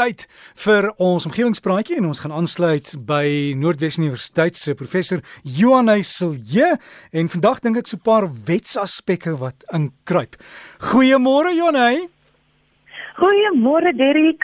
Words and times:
tyd 0.00 0.24
vir 0.64 0.88
ons 1.02 1.26
omgewingspraatjie 1.28 1.98
en 2.00 2.06
ons 2.08 2.20
gaan 2.22 2.32
aansluit 2.32 2.92
by 3.08 3.52
Noordwes 3.60 3.98
Universiteit 4.00 4.56
se 4.56 4.72
professor 4.78 5.20
Johanay 5.44 6.04
Silje 6.06 6.70
en 7.12 7.28
vandag 7.28 7.60
dink 7.64 7.80
ek 7.82 7.90
so 7.90 7.98
'n 7.98 8.06
paar 8.06 8.26
wetsaspekte 8.48 9.36
wat 9.36 9.64
inkruip. 9.76 10.36
Goeiemôre 10.92 11.52
Johanay. 11.52 12.08
Goeiemôre 13.20 13.92
Derrick, 13.96 14.42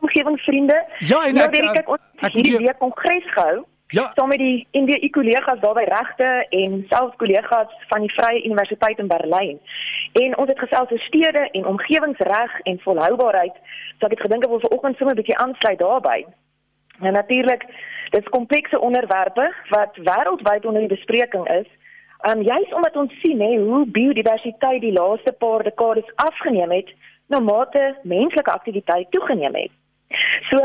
omgewingsvriende. 0.00 0.78
Ja, 1.00 1.26
en 1.26 1.34
nou, 1.34 1.44
ek, 1.44 1.52
Derrick, 1.52 1.76
ek, 1.76 1.88
ek, 1.88 2.00
ek 2.22 2.32
hierdie 2.32 2.56
week 2.56 2.78
kongres 2.78 3.26
gehou. 3.34 3.66
Ja. 3.88 4.10
Saam 4.14 4.28
met 4.28 4.38
die 4.38 4.66
NWU 4.72 5.08
kollegas 5.10 5.60
daar 5.60 5.74
by 5.74 5.84
regte 5.86 6.46
en 6.50 6.84
selfs 6.88 7.16
kollegas 7.16 7.74
van 7.88 8.00
die 8.00 8.12
Vrye 8.12 8.44
Universiteit 8.44 8.98
in 8.98 9.06
Berlyn. 9.06 9.60
En 10.12 10.36
ons 10.36 10.48
het 10.48 10.58
gesels 10.58 10.90
oor 10.90 10.98
stede 10.98 11.50
en 11.50 11.66
omgewingsreg 11.66 12.60
en 12.60 12.80
volhoubaarheid. 12.80 13.54
So 13.98 14.06
ek 14.06 14.16
het 14.16 14.24
gedink 14.26 14.44
ek 14.44 14.50
wil 14.50 14.64
vanoggend 14.64 14.96
sommer 14.96 15.14
'n 15.14 15.20
bietjie 15.20 15.38
aansluit 15.38 15.78
daarbey. 15.78 16.26
En 17.00 17.12
natuurlik, 17.12 17.66
dit 18.10 18.22
is 18.22 18.34
komplekse 18.38 18.80
onderwerpe 18.80 19.54
wat 19.68 19.96
wêreldwyd 19.96 20.66
onder 20.66 20.86
bespreking 20.86 21.48
is. 21.54 21.68
Um 22.30 22.42
juis 22.42 22.74
omdat 22.74 22.96
ons 22.96 23.20
sien 23.22 23.40
hè 23.40 23.56
hoe 23.56 23.86
biodiversiteit 23.86 24.80
die 24.80 24.92
laaste 24.92 25.32
paar 25.32 25.62
dekades 25.62 26.14
afgeneem 26.14 26.70
het, 26.70 26.94
na 27.26 27.40
mate 27.40 27.96
menslike 28.02 28.50
aktiwiteit 28.50 29.10
toegeneem 29.10 29.54
het. 29.54 29.70
So 30.50 30.58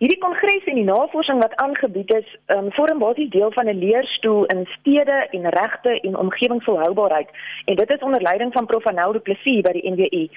hierdie 0.00 0.18
kongres 0.22 0.64
en 0.70 0.78
die 0.78 0.86
navorsing 0.86 1.42
wat 1.42 1.56
aangebied 1.60 2.12
is, 2.14 2.28
um, 2.54 2.70
vorm 2.72 3.02
basies 3.02 3.30
deel 3.30 3.52
van 3.52 3.68
'n 3.68 3.78
leerstoel 3.78 4.44
in 4.54 4.64
stede 4.78 5.28
en 5.30 5.48
regte 5.48 6.00
en 6.00 6.16
omgewingsvolhoubaarheid. 6.16 7.28
En 7.64 7.76
dit 7.76 7.92
is 7.92 8.00
onder 8.00 8.22
leiding 8.22 8.52
van 8.52 8.66
Prof 8.66 8.86
Anel 8.86 9.12
Du 9.12 9.18
Plessis 9.18 9.60
by 9.60 9.72
die 9.72 9.90
NWU. 9.90 10.28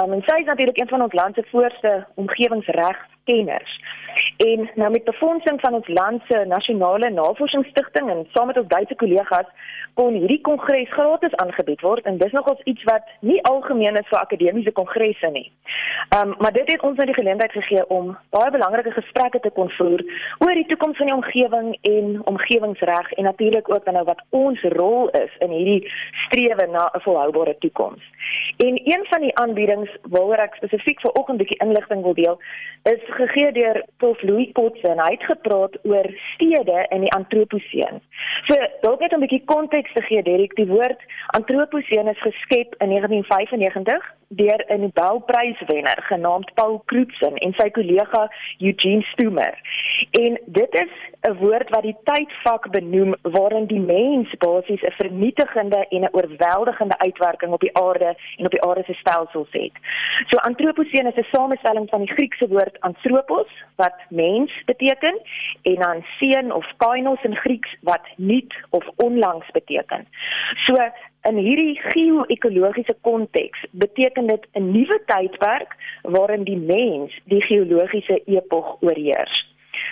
Um, 0.00 0.12
en 0.12 0.22
sy 0.26 0.38
is 0.40 0.46
natuurlik 0.46 0.80
een 0.80 0.88
van 0.88 1.02
ons 1.02 1.12
land 1.12 1.34
se 1.34 1.44
voorste 1.50 2.06
omgewingsregkenners. 2.14 3.75
En 4.36 4.70
nou 4.74 4.90
met 4.90 5.04
befondsing 5.04 5.60
van 5.60 5.74
ons 5.74 5.88
land 5.88 6.22
se 6.28 6.44
nasionale 6.46 7.10
navorsingsstigting 7.10 8.10
en 8.10 8.26
saam 8.32 8.46
met 8.46 8.58
ons 8.58 8.68
Duitse 8.68 8.94
kollegas 8.94 9.48
kon 9.94 10.12
hierdie 10.12 10.40
kongres 10.44 10.90
gratis 10.92 11.34
aangebied 11.40 11.80
word 11.80 12.04
en 12.04 12.18
dis 12.20 12.32
nogals 12.36 12.60
iets 12.64 12.84
wat 12.84 13.06
nie 13.20 13.38
algemeen 13.48 13.96
is 13.96 14.08
vir 14.10 14.18
akademiese 14.18 14.72
kongresse 14.76 15.30
nie. 15.32 15.46
Ehm 16.08 16.28
um, 16.28 16.34
maar 16.38 16.52
dit 16.52 16.72
het 16.72 16.82
ons 16.84 16.96
nou 16.96 17.06
die 17.06 17.16
geleentheid 17.16 17.52
gegee 17.52 17.86
om 17.98 18.12
baie 18.36 18.50
belangrike 18.50 18.92
gesprekke 18.98 19.40
te 19.40 19.50
kon 19.50 19.70
voer 19.78 20.04
oor 20.44 20.54
die 20.54 20.66
toekoms 20.72 21.00
van 21.00 21.06
die 21.06 21.16
omgewing 21.16 21.70
en 21.92 22.20
omgewingsreg 22.32 23.12
en 23.12 23.24
natuurlik 23.24 23.70
ook 23.72 23.84
dan 23.84 23.94
nou 23.94 24.04
wat 24.04 24.20
ons 24.30 24.60
rol 24.76 25.08
is 25.22 25.32
in 25.38 25.50
hierdie 25.50 25.92
strewe 26.26 26.66
na 26.66 26.90
'n 26.92 27.00
volhoubare 27.00 27.56
toekoms. 27.58 28.02
En 28.56 28.80
een 28.84 29.06
van 29.08 29.20
die 29.20 29.36
aanbiedings 29.36 29.90
waaroor 30.02 30.44
ek 30.44 30.54
spesifiek 30.54 31.00
vir 31.00 31.12
oggend 31.12 31.38
'n 31.40 31.42
bietjie 31.42 31.66
inligting 31.66 32.02
wil 32.02 32.14
deel, 32.14 32.38
is 32.82 33.02
gegee 33.06 33.52
deur 33.52 33.84
Prof 33.96 34.22
Louis 34.26 34.50
Potse 34.52 34.88
en 34.88 35.00
hy 35.02 35.12
het 35.14 35.24
gepraat 35.30 35.78
oor 35.82 36.08
stede 36.34 36.86
in 36.94 37.06
die 37.06 37.12
antroposeen. 37.16 38.02
So 38.48 38.54
dalk 38.82 39.00
net 39.00 39.14
'n 39.14 39.24
bietjie 39.24 39.44
konteks 39.44 39.92
te 39.92 40.02
gee, 40.02 40.22
Derek, 40.22 40.54
die 40.56 40.66
woord 40.66 41.00
antroposeen 41.38 42.08
is 42.08 42.26
geskep 42.28 42.74
in 42.78 42.88
1995 42.88 44.14
deur 44.28 44.64
'n 44.68 44.80
Nobelpryswenner 44.80 46.02
genaamd 46.02 46.54
Paul 46.54 46.82
Crutzen 46.84 47.34
en 47.34 47.52
sy 47.56 47.70
kollega 47.70 48.30
Eugene 48.58 49.02
Stumer. 49.02 49.54
En 50.10 50.40
dit 50.44 50.74
is 50.74 50.92
'n 51.20 51.36
woord 51.38 51.68
wat 51.70 51.82
die 51.82 51.96
tydvak 52.04 52.70
benoem 52.70 53.14
waarin 53.22 53.66
die 53.66 53.80
mens 53.80 54.34
basies 54.38 54.82
'n 54.82 54.90
vernietigende 54.90 55.86
en 55.88 56.02
'n 56.02 56.08
oorweldigende 56.12 56.98
uitwerking 56.98 57.52
op 57.52 57.60
die 57.60 57.76
aarde 57.76 58.16
en 58.36 58.44
op 58.44 58.50
die 58.50 58.62
aarde 58.62 58.82
se 58.86 58.94
stelsels 58.94 59.48
het. 59.50 59.72
So 60.26 60.36
antroposeen 60.36 61.06
is 61.06 61.14
'n 61.14 61.28
samestelling 61.32 61.86
van 61.90 62.00
die 62.00 62.12
Griekse 62.12 62.48
woord 62.48 62.80
anthropos 62.80 63.48
wat 63.76 63.94
mens 64.08 64.52
beteken 64.64 65.20
en 65.62 65.74
dan 65.74 66.04
seen 66.18 66.52
of 66.52 66.72
kainos 66.76 67.22
in 67.22 67.36
Grieks 67.36 67.76
wat 67.80 68.06
nuut 68.16 68.54
of 68.70 68.84
onlangs 68.96 69.50
beteken. 69.50 70.06
So 70.54 70.74
in 71.22 71.36
hierdie 71.36 71.80
geo-ekologiese 71.80 72.96
konteks 73.00 73.64
beteken 73.70 74.26
dit 74.26 74.46
'n 74.52 74.70
nuwe 74.70 75.02
tydperk 75.06 75.76
waarin 76.02 76.44
die 76.44 76.56
mens 76.56 77.20
die 77.24 77.42
geologiese 77.42 78.22
epok 78.24 78.76
oorheers. 78.80 79.45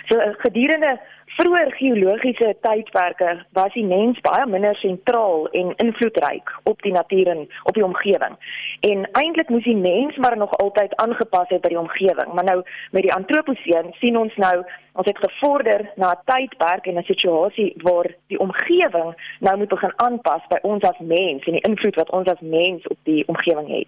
So 0.07 0.19
gedurende 0.37 0.99
vroeër 1.25 1.71
geologiese 1.75 2.55
tydperke 2.61 3.45
was 3.57 3.73
die 3.73 3.85
mens 3.85 4.19
baie 4.21 4.45
minder 4.45 4.75
sentraal 4.75 5.47
en 5.51 5.73
invloedryk 5.75 6.51
op 6.63 6.81
die 6.81 6.93
natuur 6.93 7.27
en 7.27 7.47
op 7.63 7.73
die 7.73 7.83
omgewing. 7.85 8.37
En 8.79 9.09
eintlik 9.11 9.49
moes 9.49 9.63
die 9.63 9.75
mens 9.75 10.17
maar 10.17 10.37
nog 10.37 10.53
altyd 10.57 10.95
aangepas 10.95 11.49
het 11.49 11.61
by 11.61 11.73
die 11.73 11.79
omgewing. 11.79 12.33
Maar 12.33 12.43
nou 12.43 12.61
met 12.91 13.01
die 13.01 13.13
antroposeen 13.13 13.93
sien 13.99 14.17
ons 14.17 14.35
nou 14.35 14.63
ons 14.95 15.07
het 15.07 15.17
gevorder 15.17 15.91
na 15.95 16.11
'n 16.11 16.23
tydperk 16.25 16.85
en 16.87 16.97
'n 16.97 17.03
situasie 17.03 17.73
waar 17.77 18.07
die 18.27 18.39
omgewing 18.39 19.11
nou 19.39 19.57
moet 19.57 19.67
begin 19.67 19.93
aanpas 19.95 20.43
by 20.47 20.59
ons 20.61 20.83
as 20.83 20.99
mens 20.99 21.45
en 21.45 21.51
die 21.51 21.67
invloed 21.69 21.95
wat 21.95 22.11
ons 22.11 22.31
as 22.31 22.39
mens 22.39 22.87
op 22.87 22.97
die 23.03 23.27
omgewing 23.27 23.67
het. 23.67 23.87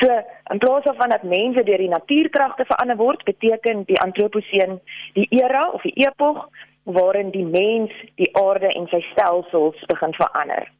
So 0.00 0.06
in 0.52 0.58
plaas 0.58 0.82
van 0.84 1.08
dat 1.08 1.22
mense 1.22 1.62
deur 1.62 1.78
die 1.78 1.88
natuurkragte 1.88 2.64
verander 2.64 2.96
word, 2.96 3.24
beteken 3.24 3.82
die 3.84 4.00
antroposeen 4.00 4.80
die 5.12 5.26
era 5.30 5.70
of 5.70 5.82
die 5.82 6.06
epok 6.06 6.48
waarin 6.82 7.30
die 7.30 7.44
mens 7.44 7.92
die 8.14 8.36
aarde 8.36 8.72
en 8.72 8.86
sy 8.86 9.00
stelsels 9.12 9.84
begin 9.86 10.14
verander. 10.14 10.72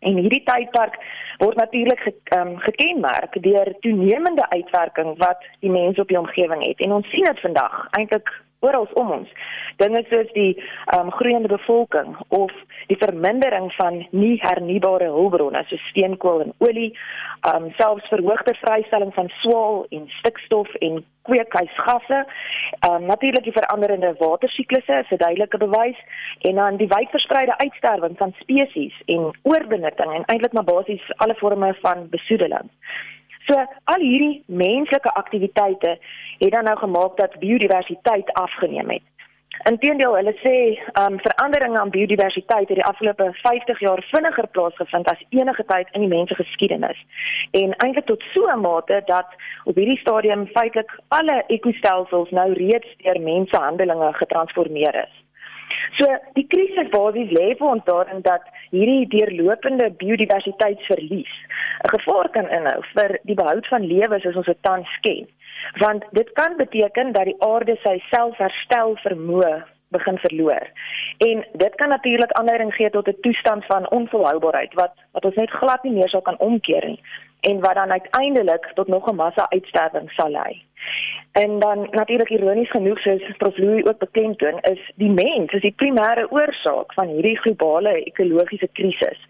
En 0.00 0.16
hierdie 0.16 0.42
tydperk 0.44 0.98
word 1.38 1.56
natuurlik 1.56 2.00
ge, 2.00 2.12
um, 2.38 2.58
gekenmerk 2.58 3.42
deur 3.42 3.74
toenemende 3.80 4.48
uitwerking 4.48 5.16
wat 5.18 5.44
die 5.60 5.70
mens 5.70 5.98
op 5.98 6.08
die 6.08 6.18
omgewing 6.18 6.66
het. 6.66 6.80
En 6.80 6.92
ons 6.92 7.08
sien 7.10 7.24
dit 7.24 7.40
vandag 7.40 7.88
eintlik 7.90 8.28
oral 8.60 8.88
om 8.94 9.10
ons. 9.10 9.28
Dinge 9.76 10.02
soos 10.10 10.30
die 10.32 10.52
um, 10.96 11.10
groeiende 11.10 11.48
bevolking 11.48 12.16
of 12.28 12.52
die 12.86 12.98
vermindering 13.00 13.72
van 13.76 14.06
nie 14.10 14.36
hernubare 14.42 15.10
hulpbronne 15.12 15.64
soos 15.68 15.82
steenkool 15.90 16.44
en 16.46 16.54
olie, 16.64 16.92
um, 17.50 17.68
selfs 17.80 18.08
verhoogde 18.12 18.54
vrystelling 18.62 19.12
van 19.14 19.28
swaal 19.42 19.84
en 19.90 20.08
stikstof 20.20 20.72
en 20.80 21.02
kweekhuisgasse. 21.26 22.22
Um, 22.88 23.06
Natuurlik 23.10 23.44
die 23.44 23.56
veranderende 23.56 24.14
watersiklusse 24.18 25.02
is 25.02 25.10
'n 25.10 25.22
duidelike 25.24 25.58
bewys 25.58 25.98
en 26.40 26.54
dan 26.54 26.76
die 26.76 26.88
wydverspreide 26.88 27.58
uitsterwing 27.58 28.16
van 28.18 28.34
spesies 28.40 28.96
en 29.06 29.32
oorbenutting 29.42 30.14
en 30.14 30.24
eintlik 30.24 30.52
maar 30.52 30.64
basies 30.64 31.12
alle 31.16 31.34
forme 31.34 31.74
van 31.82 32.08
besoedeling. 32.08 32.70
So 33.46 33.54
al 33.84 34.00
hierdie 34.02 34.42
menslike 34.46 35.12
aktiwiteite 35.14 35.98
het 36.38 36.52
dan 36.52 36.64
nou 36.64 36.78
gemaak 36.78 37.16
dat 37.16 37.38
biodiversiteit 37.38 38.32
afgeneem 38.32 38.90
het. 38.90 39.02
Inteendeel, 39.64 40.14
hulle 40.16 40.32
sê, 40.42 40.54
ehm 40.76 41.12
um, 41.12 41.20
veranderinge 41.24 41.78
aan 41.80 41.90
biodiversiteit 41.90 42.68
het 42.68 42.76
die 42.76 42.84
afgelope 42.84 43.28
50 43.32 43.80
jaar 43.80 44.02
vinniger 44.10 44.46
plaasgevind 44.46 45.10
as 45.10 45.24
enige 45.28 45.64
tyd 45.64 45.88
in 45.92 46.04
die 46.04 46.08
mens 46.08 46.28
se 46.28 46.34
geskiedenis. 46.34 47.04
En 47.50 47.74
eintlik 47.76 48.06
tot 48.06 48.22
so 48.34 48.50
'n 48.52 48.60
mate 48.60 49.02
dat 49.06 49.28
op 49.64 49.74
hierdie 49.74 49.98
stadium 49.98 50.46
feitelik 50.46 50.98
alle 51.08 51.44
ekostelsels 51.46 52.30
nou 52.30 52.52
reeds 52.52 52.96
deur 52.96 53.20
mensehandelinge 53.20 54.12
getransformeer 54.12 54.94
is. 55.06 55.25
So 55.98 56.06
die 56.38 56.46
krisis 56.46 56.90
basies 56.92 57.30
lê 57.38 57.54
vir 57.58 57.68
ons 57.68 57.84
daarin 57.84 58.22
dat 58.26 58.44
hierdie 58.70 59.06
deurlopende 59.14 59.90
biodiversiteitsverlies 60.02 61.32
'n 61.84 61.92
gevaar 61.94 62.28
kan 62.36 62.48
inhou 62.58 62.80
vir 62.94 63.18
die 63.24 63.38
behoud 63.40 63.66
van 63.66 63.86
lewe 63.94 64.20
soos 64.20 64.36
ons 64.36 64.46
dit 64.52 64.62
tans 64.62 64.98
ken. 65.00 65.26
Want 65.78 66.04
dit 66.12 66.32
kan 66.32 66.56
beteken 66.56 67.12
dat 67.12 67.24
die 67.24 67.40
aarde 67.42 67.76
sy 67.82 67.96
selfherstel 68.10 68.96
vermoë 69.06 69.64
begin 69.88 70.18
verloor. 70.18 70.64
En 71.18 71.44
dit 71.52 71.74
kan 71.74 71.88
natuurlik 71.88 72.32
aanleiding 72.32 72.74
gee 72.74 72.90
tot 72.90 73.08
'n 73.08 73.20
toestand 73.20 73.64
van 73.64 73.90
onvolhoubaarheid 73.90 74.74
wat 74.74 74.94
wat 75.12 75.24
ons 75.24 75.34
net 75.34 75.50
glad 75.50 75.82
nie 75.82 75.92
meer 75.92 76.08
sou 76.08 76.22
kan 76.22 76.38
omkeer 76.38 76.86
nie 76.86 77.00
en 77.40 77.60
wat 77.60 77.74
dan 77.74 77.90
uiteindelik 77.90 78.70
tot 78.74 78.88
nog 78.88 79.10
'n 79.10 79.14
massa 79.14 79.46
uitsterwing 79.48 80.10
sal 80.10 80.30
lei. 80.30 80.64
En 81.32 81.58
dan 81.58 81.88
natuurlik 81.90 82.30
ironies 82.30 82.70
genoeg 82.70 82.98
soos 82.98 83.36
Prof 83.36 83.56
Louis 83.56 83.84
ook 83.84 83.98
beklemtoon 83.98 84.58
is 84.60 84.92
die 84.94 85.10
mens 85.10 85.52
is 85.52 85.60
die 85.60 85.74
primêre 85.82 86.30
oorsaak 86.30 86.92
van 86.92 87.08
hierdie 87.08 87.38
globale 87.38 88.02
ekologiese 88.04 88.68
krisis. 88.72 89.20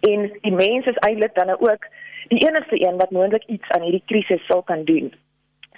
En 0.00 0.32
die 0.40 0.52
mens 0.52 0.86
is 0.86 0.96
eintlik 0.96 1.34
dan 1.34 1.50
ook 1.50 1.86
die 2.28 2.48
enigste 2.48 2.88
een 2.88 2.96
wat 2.96 3.10
moontlik 3.10 3.44
iets 3.44 3.68
aan 3.68 3.82
hierdie 3.82 4.02
krisis 4.06 4.46
sal 4.46 4.62
kan 4.62 4.84
doen. 4.84 5.14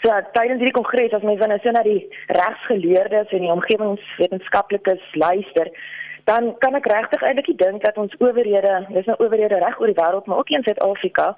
So 0.02 0.20
tydens 0.32 0.60
hierdie 0.62 0.76
kongres 0.76 1.12
as 1.12 1.22
mense 1.26 1.46
nou 1.46 1.58
so 1.62 1.70
na 1.70 1.82
die 1.82 2.06
regsgeleerdes 2.26 3.32
en 3.34 3.40
die 3.46 3.52
omgewingswetenskaplikes 3.52 5.14
luister, 5.14 5.70
dan 6.28 6.50
kan 6.62 6.74
ek 6.76 6.86
regtig 6.92 7.22
eintlik 7.24 7.58
dink 7.60 7.84
dat 7.84 7.96
ons 7.96 8.16
owerhede, 8.20 8.74
dis 8.92 9.06
nou 9.08 9.16
owerhede 9.24 9.60
reg 9.62 9.78
oor 9.80 9.88
die 9.90 9.96
wêreld, 9.96 10.26
maar 10.26 10.42
ook 10.42 10.50
in 10.52 10.64
Suid-Afrika, 10.66 11.30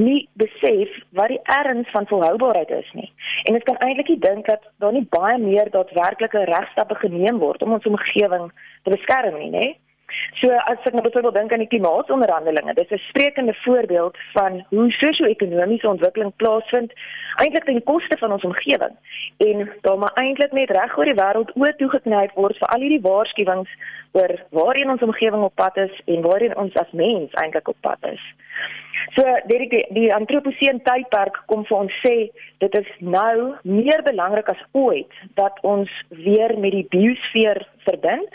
nie 0.00 0.20
besef 0.40 0.94
wat 1.18 1.28
die 1.34 1.40
erns 1.58 1.90
van 1.92 2.08
volhoubaarheid 2.08 2.70
is 2.78 2.88
nie. 2.96 3.10
En 3.50 3.58
ek 3.58 3.66
kan 3.68 3.80
eintlik 3.84 4.14
dink 4.24 4.48
dat 4.48 4.64
daar 4.80 4.94
nie 4.96 5.04
baie 5.12 5.36
meer 5.42 5.68
daadwerklike 5.74 6.46
regstappe 6.48 6.96
geneem 7.02 7.42
word 7.44 7.62
om 7.62 7.76
ons 7.76 7.90
omgewing 7.92 8.48
te 8.86 8.94
beskerm 8.96 9.36
nie, 9.42 9.50
nê? 9.52 9.66
So 10.40 10.50
as 10.50 10.84
ek 10.88 10.94
nou 10.94 11.02
byvoorbeeld 11.04 11.34
dink 11.34 11.52
aan 11.52 11.64
die 11.64 11.72
klimaatonderhandelinge, 11.72 12.74
dis 12.74 12.90
'n 12.90 13.00
sprekende 13.08 13.54
voorbeeld 13.64 14.16
van 14.32 14.64
hoe 14.68 14.90
sosio-ekonomiese 14.92 15.88
ontwikkeling 15.88 16.32
plaasvind 16.36 16.92
eintlik 17.36 17.64
ten 17.64 17.82
koste 17.82 18.16
van 18.18 18.32
ons 18.32 18.44
omgewing 18.44 18.94
en 19.36 19.70
daar 19.80 19.98
maar 19.98 20.14
eintlik 20.14 20.52
net 20.52 20.70
reg 20.70 20.96
oor 20.98 21.04
die 21.04 21.20
wêreld 21.22 21.50
oor 21.54 21.74
toegeknyp 21.76 22.32
word 22.34 22.56
vir 22.58 22.68
al 22.68 22.80
hierdie 22.80 23.06
waarskuwings 23.08 23.70
oor 24.12 24.32
waarheen 24.50 24.90
ons 24.90 25.02
omgewing 25.02 25.42
op 25.42 25.54
pad 25.54 25.76
is 25.76 26.00
en 26.04 26.22
waarheen 26.22 26.56
ons 26.56 26.74
as 26.74 26.90
mens 26.92 27.32
eintlik 27.32 27.68
op 27.68 27.76
pad 27.80 27.98
is. 28.12 28.24
So 29.14 29.22
Derek 29.46 29.70
die, 29.70 29.86
die 29.90 30.14
antroposeen 30.14 30.82
tydperk 30.82 31.42
kom 31.46 31.64
vir 31.68 31.78
ons 31.78 32.00
sê 32.06 32.16
dit 32.58 32.74
is 32.80 32.90
nou 32.98 33.54
meer 33.62 34.02
belangrik 34.02 34.48
as 34.48 34.66
ooit 34.72 35.12
dat 35.34 35.58
ons 35.62 35.90
weer 36.08 36.58
met 36.58 36.72
die 36.72 36.86
biosfeer 36.90 37.66
verbind 37.86 38.34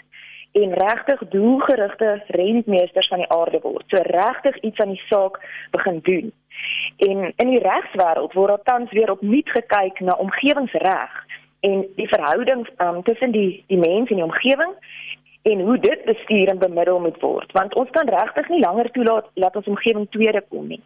en 0.53 0.73
regtig 0.73 1.19
doelgerigte 1.29 2.23
rentmeesters 2.27 3.07
van 3.07 3.17
die 3.17 3.29
aarde 3.29 3.59
word. 3.61 3.83
So 3.87 4.01
regtig 4.01 4.59
iets 4.61 4.79
aan 4.79 4.93
die 4.93 5.05
saak 5.09 5.39
begin 5.71 5.99
doen. 6.03 6.31
En 6.97 7.33
in 7.35 7.49
die 7.49 7.61
regswêreld 7.61 8.33
word 8.33 8.49
daar 8.49 8.63
tans 8.63 8.91
weer 8.91 9.11
opnuut 9.11 9.49
gekyk 9.49 9.99
na 9.99 10.15
omgewingsreg 10.15 11.25
en 11.59 11.87
die 11.95 12.07
verhouding 12.07 12.67
um, 12.77 13.03
tussen 13.03 13.31
die 13.31 13.63
die 13.67 13.77
mens 13.77 14.09
en 14.09 14.15
die 14.15 14.29
omgewing 14.29 14.73
en 15.41 15.59
hoe 15.59 15.77
dit 15.79 16.05
bestuur 16.05 16.47
en 16.47 16.59
bemiddel 16.59 16.99
moet 16.99 17.19
word 17.21 17.51
want 17.51 17.73
ons 17.73 17.89
kan 17.89 18.09
regtig 18.09 18.49
nie 18.49 18.59
langer 18.59 18.91
toelaat 18.91 19.29
dat 19.33 19.55
ons 19.55 19.67
omgewing 19.67 20.07
tweede 20.09 20.43
kom 20.49 20.67
nie. 20.67 20.81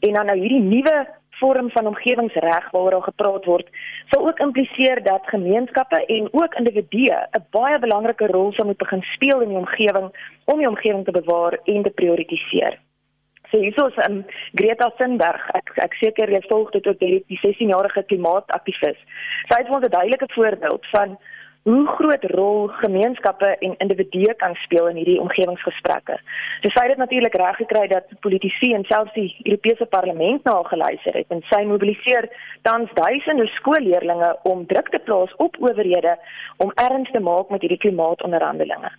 En 0.00 0.12
dan 0.12 0.26
nou 0.26 0.38
hierdie 0.38 0.62
nuwe 0.62 1.06
vorm 1.40 1.70
van 1.70 1.86
omgewingsreg 1.86 2.70
waaroor 2.70 3.02
gepraat 3.02 3.44
word, 3.44 3.68
sal 4.10 4.26
ook 4.28 4.38
impliseer 4.38 5.02
dat 5.02 5.32
gemeenskappe 5.32 6.04
en 6.16 6.28
ook 6.32 6.54
individue 6.54 7.16
'n 7.38 7.46
baie 7.50 7.78
belangrike 7.78 8.26
rol 8.26 8.52
sal 8.52 8.66
moet 8.66 8.84
begin 8.84 9.02
speel 9.14 9.40
in 9.40 9.48
die 9.48 9.62
omgewing 9.64 10.08
om 10.44 10.58
die 10.58 10.68
omgewing 10.68 11.04
te 11.04 11.18
bewaar 11.20 11.58
en 11.64 11.82
te 11.82 11.90
prioritiseer. 11.90 12.78
So 13.50 13.58
hierso 13.58 13.86
is 13.86 13.98
um, 14.06 14.24
Greta 14.54 14.92
Thunberg, 14.96 15.48
ek 15.58 15.72
ek 15.82 15.94
seker 15.98 16.30
jy 16.30 16.40
volg 16.48 16.70
dit 16.70 16.86
ook 16.86 16.98
die, 16.98 17.24
die 17.26 17.40
16-jarige 17.42 18.02
klimaataktivis. 18.02 18.98
Sy 19.48 19.58
het 19.58 19.70
ons 19.74 19.86
'n 19.86 19.90
duidelike 19.90 20.28
voorbeeld 20.34 20.86
van 20.94 21.18
hoe 21.62 21.86
groot 21.86 22.24
rol 22.24 22.68
gemeenskappe 22.68 23.46
en 23.58 23.74
individue 23.78 24.34
kan 24.34 24.54
speel 24.54 24.88
in 24.88 24.96
hierdie 24.96 25.20
omgewingsgesprekke. 25.20 26.16
So 26.62 26.72
sy 26.72 26.84
het 26.86 26.94
dit 26.94 27.02
natuurlik 27.02 27.36
reg 27.36 27.58
gekry 27.60 27.86
dat 27.92 28.08
politici 28.24 28.72
en 28.74 28.84
selfs 28.88 29.12
die 29.12 29.28
Europese 29.42 29.86
Parlement 29.86 30.44
na 30.44 30.54
haar 30.56 30.70
geluister 30.72 31.18
het 31.20 31.34
en 31.34 31.42
sy 31.52 31.60
mobiliseer 31.68 32.30
tans 32.62 32.92
duisende 32.96 33.46
skoolleerdlinge 33.58 34.30
om 34.48 34.64
druk 34.66 34.88
te 34.94 35.02
plaas 35.04 35.34
op 35.36 35.58
owerhede 35.60 36.16
om 36.64 36.72
erns 36.74 37.10
te 37.12 37.20
maak 37.20 37.52
met 37.52 37.60
hierdie 37.60 37.82
klimaatonderhandelinge. 37.84 38.92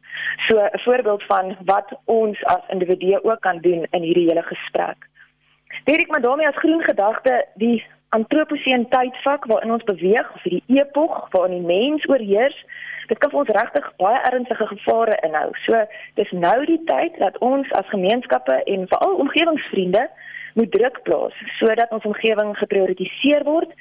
So 0.47 0.57
'n 0.57 0.79
voorbeeld 0.85 1.23
van 1.23 1.55
wat 1.65 1.89
ons 2.05 2.43
as 2.45 2.69
individue 2.69 3.23
ook 3.23 3.41
kan 3.41 3.57
doen 3.57 3.87
in 3.89 4.01
hierdie 4.01 4.27
hele 4.27 4.43
gesprek. 4.43 5.09
Dirk 5.83 6.07
Madami 6.07 6.45
as 6.45 6.61
groen 6.61 6.81
gedagte 6.81 7.45
die 7.55 7.83
antroposeen 8.15 8.87
tydvak 8.91 9.45
waarin 9.51 9.71
ons 9.71 9.87
beweeg 9.87 10.33
of 10.35 10.43
hierdie 10.43 10.79
epog 10.81 11.27
waarin 11.35 11.57
die 11.59 11.67
mens 11.67 12.07
oorheers 12.09 12.57
dit 13.07 13.19
kan 13.19 13.31
vir 13.31 13.39
ons 13.43 13.53
regtig 13.55 13.87
baie 13.99 14.19
ernstige 14.29 14.67
gevare 14.67 15.15
inhou. 15.27 15.49
So 15.65 15.79
dis 16.19 16.31
nou 16.31 16.57
die 16.67 16.79
tyd 16.87 17.17
dat 17.23 17.39
ons 17.43 17.71
as 17.79 17.89
gemeenskappe 17.91 18.61
en 18.73 18.87
veral 18.91 19.17
omgewingsvriende 19.23 20.05
moet 20.59 20.71
druk 20.75 21.01
plaas 21.07 21.41
sodat 21.57 21.91
ons 21.95 22.07
omgewing 22.11 22.53
geprioritiseer 22.59 23.43
word 23.47 23.71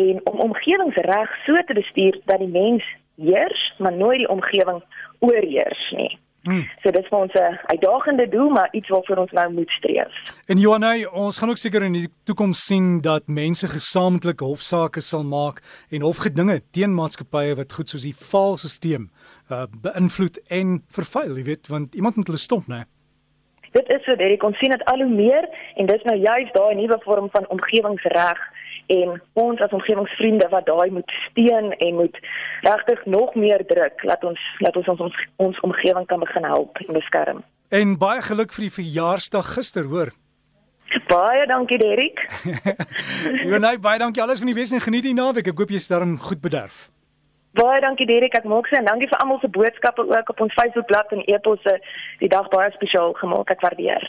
en 0.00 0.20
om 0.32 0.44
omgewingsreg 0.48 1.38
so 1.46 1.64
te 1.68 1.76
bestuur 1.80 2.20
dat 2.24 2.40
die 2.42 2.50
mens 2.50 2.84
heers, 3.20 3.74
maar 3.78 3.92
nooit 3.92 4.24
die 4.24 4.28
omgewing 4.28 4.82
oorheers 5.18 5.90
nie. 5.96 6.18
Hmm. 6.44 6.64
So 6.82 6.90
dit 6.90 7.02
is 7.02 7.08
vir 7.08 7.18
ons 7.18 7.32
'n 7.32 7.58
uitdagende 7.72 8.28
doel, 8.28 8.50
maar 8.50 8.68
iets 8.72 8.88
waarvoor 8.88 9.16
ons 9.16 9.32
nou 9.32 9.52
moet 9.52 9.70
streef. 9.70 10.12
En 10.46 10.58
Johanay, 10.58 11.04
ons 11.04 11.38
gaan 11.38 11.48
ook 11.48 11.56
seker 11.56 11.82
in 11.82 11.92
die 11.92 12.08
toekoms 12.24 12.66
sien 12.66 13.00
dat 13.00 13.26
mense 13.26 13.68
gesamentlik 13.68 14.40
hofsaake 14.40 15.00
sal 15.00 15.24
maak 15.24 15.62
en 15.90 16.00
hofgedinge 16.00 16.60
teen 16.70 16.94
maatskappye 16.94 17.54
wat 17.54 17.72
goed 17.72 17.88
soos 17.88 18.02
die 18.02 18.14
faalstelsel 18.14 19.08
uh, 19.50 19.64
beïnvloed 19.82 20.40
en 20.48 20.82
vervuil, 20.88 21.36
jy 21.36 21.44
weet, 21.44 21.68
want 21.68 21.94
iemand 21.94 22.16
moet 22.16 22.26
hulle 22.26 22.38
stop, 22.38 22.66
né? 22.68 22.84
Dit 23.74 23.88
is 23.92 24.04
so, 24.04 24.14
Derek, 24.16 24.42
ons 24.42 24.58
sien 24.58 24.70
dit 24.70 24.84
al 24.84 25.00
hoe 25.02 25.10
meer 25.10 25.48
en 25.74 25.86
dis 25.86 26.02
nou 26.06 26.16
juist 26.16 26.54
daai 26.54 26.74
nuwe 26.74 26.98
vorm 27.02 27.30
van 27.30 27.48
omgewingsreg 27.48 28.38
en 28.86 29.20
ons 29.32 29.60
as 29.60 29.72
omgewingsvriende 29.72 30.48
wat 30.50 30.66
daai 30.66 30.90
moet 30.90 31.10
steun 31.28 31.72
en 31.72 31.94
moet 31.94 32.18
regtig 32.66 33.04
nog 33.04 33.34
meer 33.34 33.64
druk 33.66 34.02
laat 34.02 34.24
ons 34.24 34.40
laat 34.58 34.76
ons 34.76 34.88
ons, 34.88 35.22
ons 35.36 35.60
omgewing 35.60 36.06
kan 36.06 36.20
begin 36.20 36.44
help 36.44 36.78
en 36.86 36.94
beskerm. 36.94 37.42
En 37.68 37.96
baie 37.98 38.22
geluk 38.22 38.52
vir 38.52 38.68
die 38.68 38.76
verjaarsdag 38.80 39.54
gister, 39.56 39.88
hoor. 39.90 40.12
Baie 41.08 41.46
dankie 41.46 41.78
Derek. 41.78 42.20
Jonai, 43.50 43.78
baie 43.78 43.98
dankie 43.98 44.22
alles 44.22 44.38
van 44.38 44.50
die 44.52 44.58
bes 44.58 44.72
en 44.72 44.84
geniet 44.84 45.08
die 45.08 45.16
naweek. 45.16 45.48
Ek 45.50 45.58
hoop 45.58 45.72
jy 45.72 45.80
is 45.82 45.90
darm 45.90 46.18
goed 46.22 46.42
bederf. 46.44 46.88
Baie 47.58 47.80
dankie 47.82 48.06
Derek, 48.06 48.34
ek 48.34 48.46
maak 48.50 48.66
se 48.66 48.78
en 48.78 48.88
dankie 48.88 49.08
vir 49.10 49.20
almal 49.22 49.38
se 49.42 49.50
boodskappe 49.54 50.02
ook 50.10 50.30
op 50.30 50.40
ons 50.42 50.54
Facebookblad 50.58 51.12
en 51.14 51.22
e-posse 51.30 51.78
die 52.22 52.30
dag 52.30 52.48
baie 52.54 52.70
spesiaal 52.74 53.14
gemaak. 53.20 53.50
Ek 53.54 53.62
waardeer. 53.62 54.06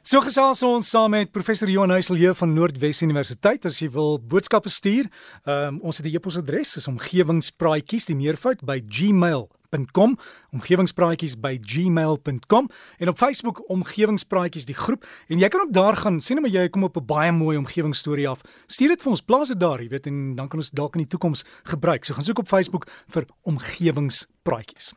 So 0.00 0.22
gesels 0.24 0.62
ons 0.64 0.88
saam 0.88 1.12
met 1.12 1.28
professor 1.28 1.68
Johan 1.68 1.92
Huisel 1.92 2.16
hier 2.16 2.32
van 2.32 2.54
Noordwes 2.56 3.02
Universiteit 3.04 3.66
as 3.68 3.82
jy 3.82 3.90
wil 3.92 4.14
boodskappe 4.16 4.70
stuur. 4.72 5.10
Um, 5.44 5.76
ons 5.84 6.00
het 6.00 6.06
die 6.06 6.14
e-posadres 6.16 6.78
is 6.80 6.88
omgewingspraatjies 6.88 8.08
die 8.08 8.16
meervoud 8.16 8.64
by 8.64 8.78
gmail.com 8.80 10.16
omgewingspraatjies 10.56 11.36
by 11.44 11.52
gmail.com 11.60 12.70
en 12.72 13.12
op 13.12 13.20
Facebook 13.20 13.60
omgewingspraatjies 13.68 14.64
die 14.70 14.78
groep. 14.78 15.04
En 15.28 15.38
jy 15.38 15.52
kan 15.52 15.66
ook 15.66 15.76
daar 15.76 16.00
gaan 16.00 16.22
sien 16.24 16.40
maar 16.40 16.50
jy 16.50 16.64
kom 16.72 16.88
op 16.88 16.96
'n 16.96 17.04
baie 17.04 17.32
mooi 17.32 17.58
omgewingsstorie 17.60 18.28
af. 18.28 18.40
Stuur 18.66 18.96
dit 18.96 19.02
vir 19.02 19.10
ons 19.10 19.22
plaas 19.22 19.48
dit 19.48 19.60
daar 19.60 19.82
jy 19.82 19.88
weet 19.88 20.06
en 20.06 20.34
dan 20.34 20.48
kan 20.48 20.58
ons 20.58 20.70
dalk 20.70 20.96
in 20.96 21.04
die 21.04 21.12
toekoms 21.12 21.44
gebruik. 21.64 22.04
So 22.04 22.14
gaan 22.14 22.24
soek 22.24 22.38
op 22.38 22.48
Facebook 22.48 22.88
vir 23.06 23.26
omgewingspraatjies 23.44 24.94